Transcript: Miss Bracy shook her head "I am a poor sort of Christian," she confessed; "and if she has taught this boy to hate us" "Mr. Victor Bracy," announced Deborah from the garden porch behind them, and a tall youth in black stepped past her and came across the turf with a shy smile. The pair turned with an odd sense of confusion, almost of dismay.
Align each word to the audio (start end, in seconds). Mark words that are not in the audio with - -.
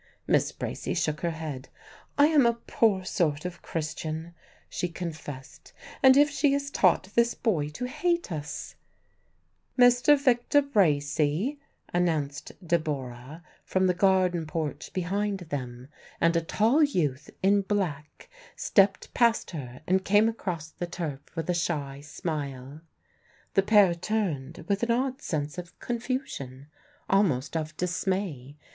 Miss 0.25 0.51
Bracy 0.51 0.95
shook 0.95 1.21
her 1.21 1.29
head 1.29 1.69
"I 2.17 2.25
am 2.25 2.47
a 2.47 2.55
poor 2.55 3.05
sort 3.05 3.45
of 3.45 3.61
Christian," 3.61 4.33
she 4.67 4.89
confessed; 4.89 5.73
"and 6.01 6.17
if 6.17 6.27
she 6.31 6.53
has 6.53 6.71
taught 6.71 7.09
this 7.13 7.35
boy 7.35 7.69
to 7.69 7.85
hate 7.85 8.31
us" 8.31 8.73
"Mr. 9.77 10.19
Victor 10.19 10.63
Bracy," 10.63 11.59
announced 11.93 12.51
Deborah 12.65 13.43
from 13.63 13.85
the 13.85 13.93
garden 13.93 14.47
porch 14.47 14.91
behind 14.91 15.41
them, 15.51 15.87
and 16.19 16.35
a 16.35 16.41
tall 16.41 16.81
youth 16.81 17.29
in 17.43 17.61
black 17.61 18.27
stepped 18.55 19.13
past 19.13 19.51
her 19.51 19.83
and 19.85 20.03
came 20.03 20.27
across 20.27 20.69
the 20.69 20.87
turf 20.87 21.19
with 21.35 21.47
a 21.47 21.53
shy 21.53 22.01
smile. 22.03 22.81
The 23.53 23.61
pair 23.61 23.93
turned 23.93 24.65
with 24.67 24.81
an 24.81 24.89
odd 24.89 25.21
sense 25.21 25.59
of 25.59 25.77
confusion, 25.79 26.69
almost 27.07 27.55
of 27.55 27.77
dismay. 27.77 28.57